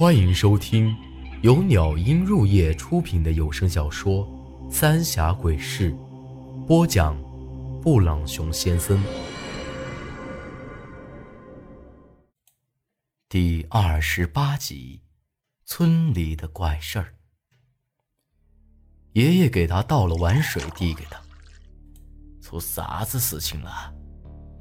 [0.00, 0.96] 欢迎收听
[1.42, 4.26] 由鸟音入夜出品的有声小说
[4.72, 5.92] 《三峡鬼事》，
[6.64, 7.14] 播讲：
[7.82, 8.98] 布朗熊先生。
[13.28, 15.02] 第二十八集：
[15.66, 17.14] 村里的怪事儿。
[19.12, 21.20] 爷爷给他倒了碗水，递给他
[22.40, 23.92] ：“出啥子事情了？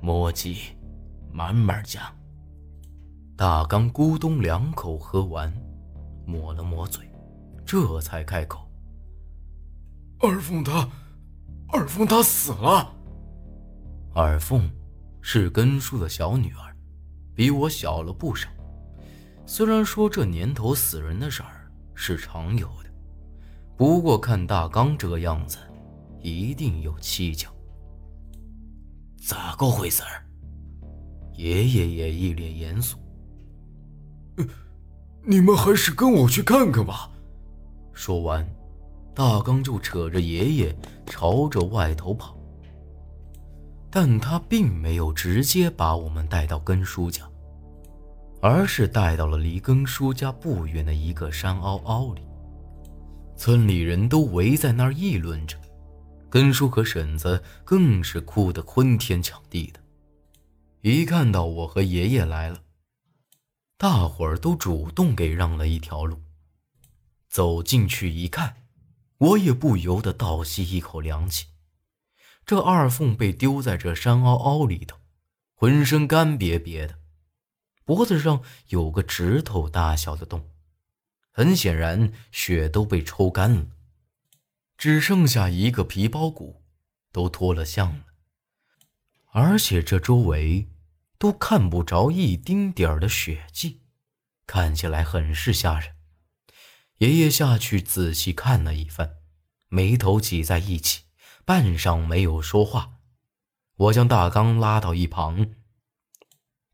[0.02, 0.58] 莫急，
[1.32, 2.14] 慢慢讲。”
[3.40, 5.50] 大刚咕咚两口喝完，
[6.26, 7.10] 抹了抹嘴，
[7.66, 8.70] 这才开口
[10.20, 10.86] ：“二凤她，
[11.70, 12.94] 二凤她死了。”
[14.14, 14.70] 二凤
[15.22, 16.76] 是根叔的小女儿，
[17.34, 18.50] 比我小了不少。
[19.46, 22.90] 虽然说这年头死人的事儿是常有的，
[23.78, 25.60] 不过看大刚这个样子，
[26.22, 27.50] 一定有蹊跷。
[29.18, 30.26] 咋个回事儿？
[31.36, 33.00] 爷爷也一脸严肃。
[35.24, 37.10] 你们还是跟我去看看吧。
[37.94, 38.48] 说完，
[39.14, 42.38] 大刚就扯着爷爷朝着外头跑。
[43.92, 47.28] 但他并没有直接把我们带到根叔家，
[48.42, 52.22] 而是带到了离根叔家不远的一个山凹凹里。
[53.36, 55.58] 村里人都围在那儿议论着，
[56.30, 59.80] 根叔和婶子更是哭得昏天抢地的。
[60.82, 62.58] 一看到我和爷爷来了。
[63.80, 66.22] 大伙儿都主动给让了一条路，
[67.30, 68.68] 走进去一看，
[69.20, 71.46] 我也不由得倒吸一口凉气。
[72.46, 74.98] 这二凤被丢在这山凹凹里头，
[75.54, 77.00] 浑身干瘪瘪的，
[77.86, 80.50] 脖子上有个指头大小的洞，
[81.32, 83.68] 很显然血都被抽干了，
[84.78, 86.62] 只剩下一个皮包骨，
[87.14, 88.04] 都脱了相了，
[89.32, 90.68] 而且这周围。
[91.20, 93.82] 都看不着一丁点儿的血迹，
[94.48, 95.98] 看起来很是吓人。
[97.00, 99.18] 爷爷下去仔细看了一番，
[99.68, 101.04] 眉头挤在一起，
[101.44, 102.94] 半晌没有说话。
[103.76, 105.56] 我将大刚拉到一旁：“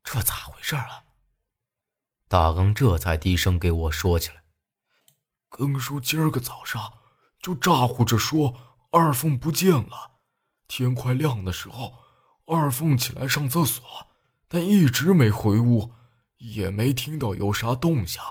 [0.04, 1.06] 这咋回事啊？”
[2.30, 4.44] 大刚这才低声给我说起来
[5.50, 7.00] ：“更叔今儿个早上
[7.40, 10.20] 就咋呼着说二凤不见了，
[10.68, 11.94] 天快亮的时候，
[12.46, 13.84] 二凤起来上厕所。”
[14.56, 15.92] 但一直没回屋，
[16.38, 18.22] 也没听到有啥动静。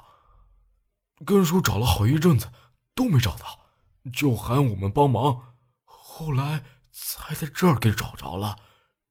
[1.27, 2.51] 根叔找了好一阵子
[2.95, 3.67] 都没找到，
[4.11, 5.55] 就喊我们帮忙。
[5.84, 8.57] 后来才在这儿给找着了，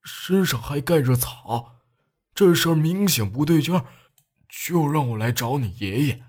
[0.04, 1.76] 身上还盖着草。
[2.34, 3.86] 这事儿明显不对劲儿，
[4.50, 6.24] 就让我来找你爷爷。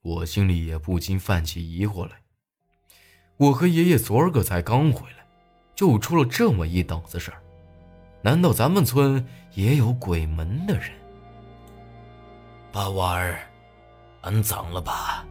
[0.00, 2.22] 我心里也不禁泛起疑惑来。
[3.36, 5.24] 我和爷爷昨儿个才刚回来，
[5.76, 7.40] 就出了这么一档子事儿。
[8.22, 10.92] 难道咱们村也有鬼门的人？
[12.70, 13.38] 把娃儿
[14.20, 15.26] 安葬了吧，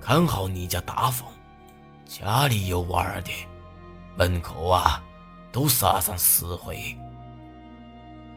[0.00, 1.28] 看好你家大凤。
[2.06, 3.30] 家里有娃儿的，
[4.16, 5.02] 门口啊
[5.52, 6.96] 都撒上石灰。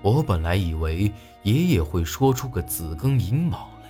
[0.01, 1.11] 我本来以为
[1.43, 3.89] 爷爷会说出个子庚寅卯来，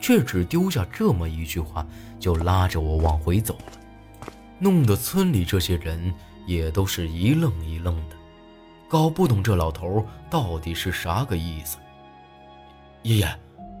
[0.00, 1.86] 却只丢下这么一句话，
[2.18, 6.12] 就拉着我往回走了，弄得村里这些人
[6.46, 8.16] 也都是一愣一愣的。
[8.90, 11.78] 搞不懂这老头到底是啥个意思。
[13.04, 13.38] 爷爷，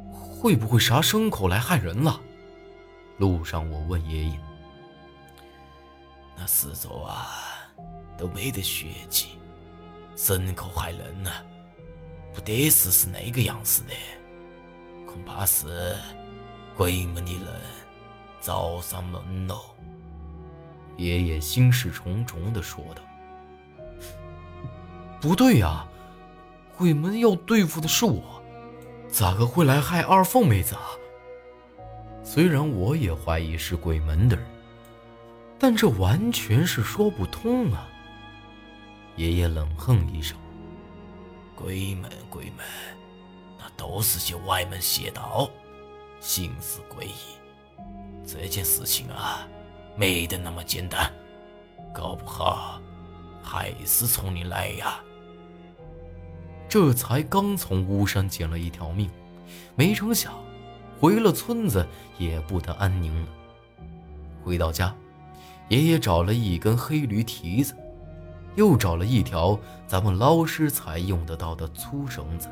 [0.08, 2.20] 会不会啥牲口来害人了？
[3.18, 4.40] 路上我问爷爷。
[6.36, 7.26] 那四周啊，
[8.16, 9.30] 都没得血迹，
[10.16, 11.32] 牲口害人呢，
[12.32, 13.92] 不得是是那个样子的，
[15.06, 15.96] 恐怕是
[16.76, 17.46] 鬼门的人
[18.40, 19.60] 找上门喽。
[20.96, 23.02] 爷爷心事重重地说道。
[25.20, 25.86] 不对呀，
[26.78, 28.42] 鬼门要对付的是我，
[29.10, 30.82] 咋个会来害二凤妹子啊？
[32.24, 34.46] 虽然我也怀疑是鬼门的人，
[35.58, 37.86] 但这完全是说不通啊！
[39.16, 40.38] 爷爷冷哼一声
[41.54, 42.64] ：“鬼门鬼门，
[43.58, 45.50] 那都是些歪门邪道，
[46.18, 47.12] 心思诡异。
[48.26, 49.46] 这件事情啊，
[49.96, 51.12] 没得那么简单，
[51.92, 52.80] 搞不好
[53.42, 54.98] 还是从你来呀。”
[56.70, 59.10] 这才刚从巫山捡了一条命，
[59.74, 60.32] 没成想，
[61.00, 61.84] 回了村子
[62.16, 63.28] 也不得安宁了。
[64.44, 64.94] 回到家，
[65.68, 67.76] 爷爷找了一根黑驴蹄子，
[68.54, 69.58] 又找了一条
[69.88, 72.48] 咱们捞尸才用得到的粗绳子。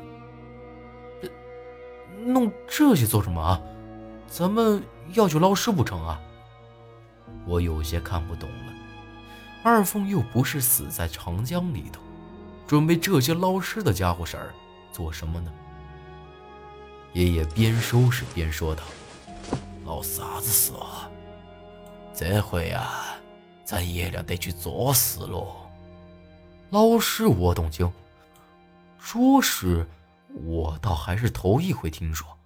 [2.25, 3.61] 弄这些做什么啊？
[4.27, 4.83] 咱们
[5.13, 6.19] 要去捞尸不成啊？
[7.47, 8.73] 我有些看不懂了。
[9.63, 12.01] 二凤又不是死在长江里头。
[12.69, 14.53] 准备这些捞尸的家伙事儿
[14.91, 15.51] 做什么呢？
[17.13, 18.83] 爷爷边收拾边说道
[19.83, 21.09] ：“闹啥子死啊？
[22.13, 23.17] 这回啊，
[23.65, 25.67] 咱爷俩得去做事喽。”
[26.69, 27.91] 捞尸，我懂经，
[28.99, 29.83] 说是，
[30.45, 32.37] 我倒还是头一回听说。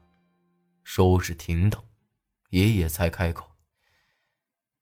[0.86, 1.84] 收拾停当，
[2.52, 3.46] 爷爷才开口：“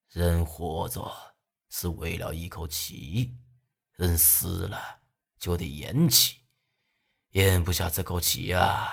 [0.08, 1.12] 人活着
[1.72, 3.36] 是为了一口气，
[3.96, 5.01] 人死了
[5.42, 6.38] 就得咽气，
[7.32, 8.88] 咽不下这口气啊，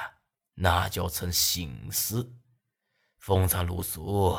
[0.55, 2.35] 那叫成心思，
[3.19, 4.37] 风餐露宿，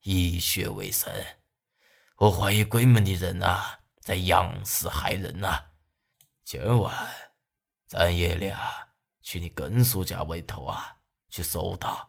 [0.00, 1.12] 以血为生。
[2.16, 3.74] 我怀疑鬼门的人啊。”
[4.08, 5.66] 在养尸害人呐！
[6.42, 7.06] 今晚
[7.86, 8.88] 咱爷俩
[9.20, 10.96] 去你根叔家外头啊，
[11.28, 12.08] 去搜他。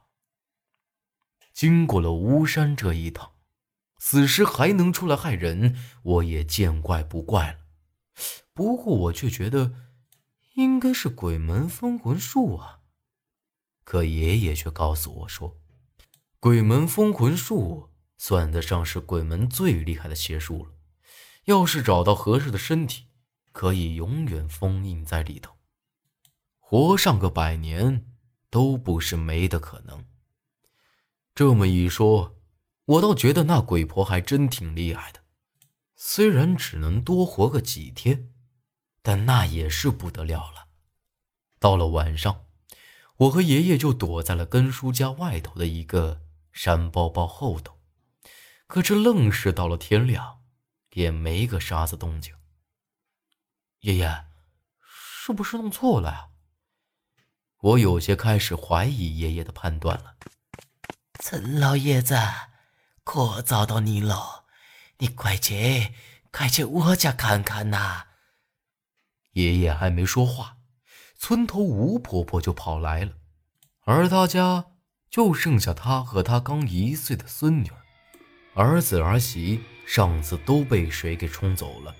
[1.52, 3.34] 经过了巫山这一趟，
[3.98, 7.59] 此时还能出来害人，我也见怪不怪了。
[8.60, 9.72] 不过我却觉得
[10.56, 12.82] 应该是鬼门封魂术啊。
[13.86, 15.56] 可爷爷却告诉我说，
[16.42, 20.74] 鬼门封魂术算得上是鬼门最厉害的邪术了。
[21.46, 23.06] 要是找到合适的身体，
[23.54, 25.54] 可以永远封印在里头，
[26.60, 28.08] 活上个百年
[28.50, 30.04] 都不是没的可能。
[31.34, 32.36] 这么一说，
[32.84, 35.22] 我倒觉得那鬼婆还真挺厉害的。
[35.96, 38.34] 虽然只能多活个几天，
[39.02, 40.68] 但那也是不得了了。
[41.60, 42.46] 到了晚上，
[43.18, 47.80] 我和爷爷就躲在了根叔家外头的一个山包包后头，
[48.68, 50.40] 可这愣是到了天亮。
[50.94, 52.34] 也没个啥子动静。
[53.82, 54.26] 爷爷，
[54.82, 56.32] 是不是弄错了？
[57.60, 60.16] 我有些开始怀疑爷爷的判断了。
[61.20, 62.18] 陈老爷子，
[63.04, 64.46] 可找到你了，
[64.98, 65.94] 你快去，
[66.32, 68.08] 快去我家看看呐！
[69.34, 70.58] 爷爷还没说话，
[71.18, 73.14] 村头吴婆婆就跑来了，
[73.86, 74.66] 而他家
[75.10, 77.72] 就剩下他和他刚一岁的孙女
[78.54, 79.62] 儿，子儿媳。
[79.90, 81.96] 上次都被水给冲走了。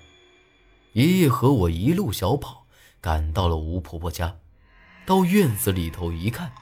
[0.92, 2.68] 爷爷和我一路小跑，
[3.00, 4.36] 赶到了吴婆婆家。
[5.04, 6.52] 到院子里头一看，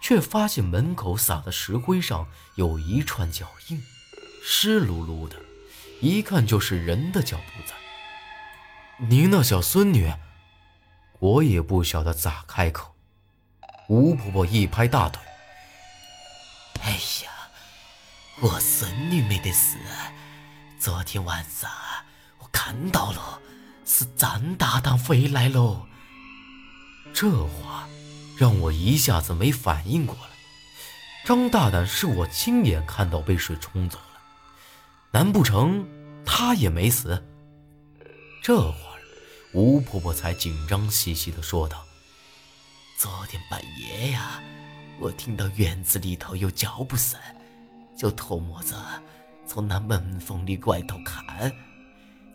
[0.00, 3.82] 却发现门口撒的石灰上有一串脚印，
[4.42, 5.36] 湿漉漉的，
[6.00, 7.74] 一看就是人的脚步在。
[9.08, 10.12] 您那小孙女，
[11.20, 12.94] 我也不晓得咋开口。
[13.88, 15.22] 吴婆婆一拍大腿
[16.84, 16.90] ：“哎
[17.24, 17.30] 呀，
[18.42, 19.78] 我孙女没得事。”
[20.78, 21.70] 昨天晚上
[22.40, 23.40] 我看到了，
[23.86, 25.86] 是张大胆回来喽。
[27.14, 27.88] 这话
[28.36, 30.28] 让我一下子没反应过来。
[31.24, 34.20] 张大胆是我亲眼看到被水冲走了，
[35.12, 35.88] 难不成
[36.26, 37.26] 他也没死？
[38.42, 38.89] 这话，
[39.52, 41.84] 吴婆婆才紧张兮兮地说道
[42.96, 44.40] ：“昨天半夜呀，
[45.00, 47.18] 我听到院子里头有脚步声，
[47.96, 48.76] 就偷摸着。”
[49.44, 51.52] 从那门缝里拐头看，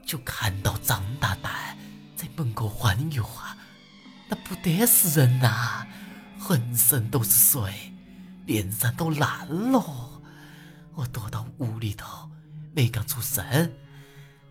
[0.06, 1.78] 就看到张大胆
[2.18, 3.56] 在门口晃悠啊，
[4.28, 5.88] 那不得是人呐，
[6.38, 7.94] 浑身都是水，
[8.46, 10.22] 脸上都烂了。
[10.96, 12.30] 我躲到屋里头，
[12.74, 13.72] 没敢出声。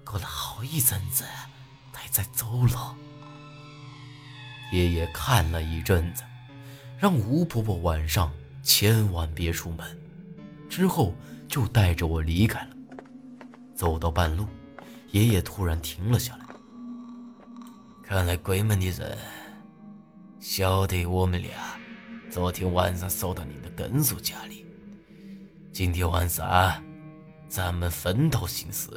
[0.03, 1.25] 过了好一阵子，
[1.95, 2.95] 才才走了。
[4.73, 6.25] 爷爷看了一阵子，
[6.99, 8.31] 让吴婆婆晚上
[8.63, 9.99] 千万别出门，
[10.69, 11.15] 之后。
[11.47, 12.77] 就带着我离开了。
[13.77, 14.49] 走到半路，
[15.13, 16.47] 爷爷突然停了下来。
[18.03, 19.17] 看来鬼门的人
[20.41, 21.53] 晓得我们俩
[22.29, 24.67] 昨天晚上守到你的根叔家里。
[25.71, 26.83] 今天晚上
[27.47, 28.91] 咱们分头行事。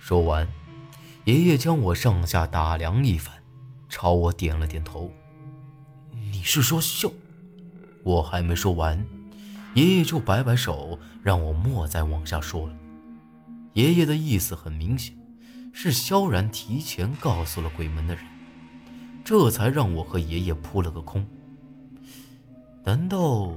[0.00, 0.46] 说完，
[1.28, 3.34] 爷爷将我上下打量一番，
[3.90, 5.12] 朝我点了点头。
[6.10, 7.12] 你是说秀？
[8.02, 9.04] 我还没说完。
[9.74, 12.74] 爷爷就摆摆手，让我莫再往下说了。
[13.74, 15.14] 爷爷的意思很明显，
[15.70, 18.24] 是萧然提前告诉了鬼门的人，
[19.22, 21.26] 这才让我和爷爷扑了个空。
[22.84, 23.54] 难道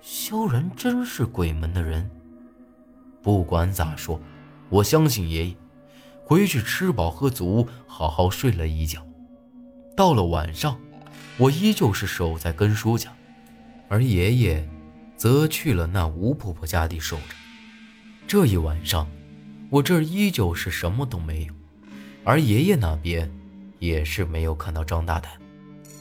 [0.00, 2.08] 萧然真是鬼门的人？
[3.20, 4.20] 不管咋说，
[4.68, 5.56] 我相信爷爷。
[6.32, 9.06] 回去吃饱喝足，好好睡了一觉。
[9.94, 10.80] 到了晚上，
[11.36, 13.12] 我依旧是守在根叔家，
[13.90, 14.66] 而爷爷。
[15.14, 17.34] 则去了那吴婆婆家里守着。
[18.26, 19.06] 这一晚上，
[19.68, 21.54] 我这儿依旧是什么都没有，
[22.24, 23.30] 而爷爷那边
[23.78, 25.30] 也是没有看到张大胆。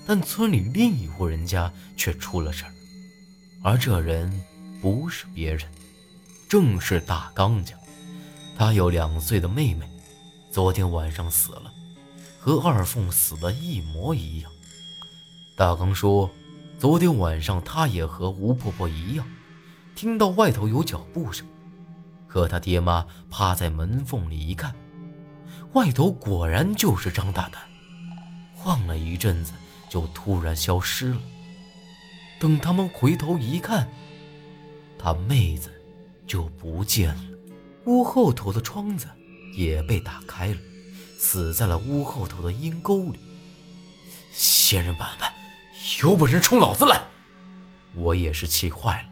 [0.07, 2.71] 但村里另一户人家却出了事儿，
[3.61, 4.31] 而这人
[4.81, 5.61] 不是别人，
[6.47, 7.75] 正是大刚家。
[8.57, 9.85] 他有两岁的妹妹，
[10.51, 11.74] 昨天晚上死了，
[12.38, 14.51] 和二凤死的一模一样。
[15.55, 16.29] 大刚说。
[16.77, 19.24] 昨天晚上他也和吴婆婆一样，
[19.93, 21.46] 听到外头有脚步声，
[22.27, 24.74] 可他爹妈趴在门缝里一看，
[25.74, 27.62] 外头果然就是张大胆，
[28.55, 29.53] 晃了一阵子
[29.91, 31.22] 就突然消失了。
[32.39, 33.88] 等他们回头一看，
[34.98, 35.72] 他妹子
[36.25, 37.22] 就不见了，
[37.86, 39.08] 屋后头的窗子
[39.53, 40.58] 也被打开了，
[41.17, 43.20] 死在了屋后头的阴沟里。
[44.31, 45.34] 仙人板板，
[46.01, 47.01] 有本事冲老子来！
[47.93, 49.10] 我也是气坏了，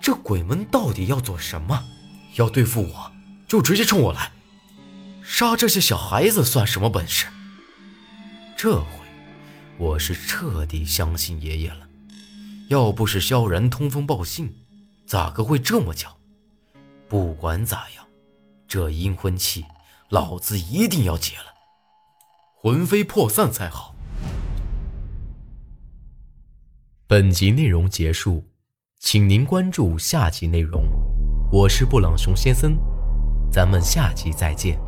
[0.00, 1.84] 这鬼门到底要做什么？
[2.34, 3.12] 要对付我，
[3.48, 4.30] 就直接冲我来，
[5.22, 7.26] 杀这些小孩子算什么本事？
[8.56, 8.86] 这回
[9.78, 11.88] 我是彻底相信爷爷了。
[12.68, 14.54] 要不是萧然通风报信，
[15.06, 16.16] 咋个会这么巧？
[17.08, 18.06] 不管咋样，
[18.72, 19.66] 这阴婚气
[20.08, 21.52] 老子一定要解了，
[22.56, 23.94] 魂飞魄散才好。
[27.06, 28.42] 本集内容结束，
[28.98, 30.84] 请您关注下集内容。
[31.52, 32.78] 我是布朗熊先生，
[33.52, 34.80] 咱们下集再见。